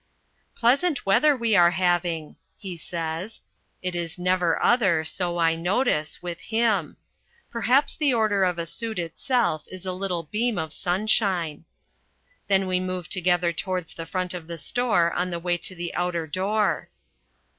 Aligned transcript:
"Pleasant 0.55 1.05
weather 1.05 1.37
we 1.37 1.55
are 1.55 1.69
having," 1.69 2.35
he 2.57 2.75
says. 2.75 3.41
It 3.83 3.93
is 3.93 4.17
never 4.17 4.59
other, 4.59 5.03
so 5.03 5.37
I 5.37 5.55
notice, 5.55 6.23
with 6.23 6.39
him. 6.41 6.97
Perhaps 7.51 7.97
the 7.97 8.11
order 8.11 8.43
of 8.43 8.57
a 8.57 8.65
suit 8.65 8.97
itself 8.97 9.63
is 9.67 9.85
a 9.85 9.93
little 9.93 10.23
beam 10.23 10.57
of 10.57 10.73
sunshine. 10.73 11.65
Then 12.47 12.65
we 12.65 12.79
move 12.79 13.09
together 13.09 13.53
towards 13.53 13.93
the 13.93 14.07
front 14.07 14.33
of 14.33 14.47
the 14.47 14.57
store 14.57 15.13
on 15.13 15.29
the 15.29 15.37
way 15.37 15.55
to 15.57 15.75
the 15.75 15.93
outer 15.93 16.25
door. 16.25 16.89